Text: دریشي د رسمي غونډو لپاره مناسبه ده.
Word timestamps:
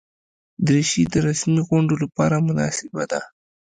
دریشي 0.65 1.03
د 1.13 1.15
رسمي 1.27 1.61
غونډو 1.67 1.95
لپاره 2.03 2.35
مناسبه 2.47 3.03
ده. 3.11 3.21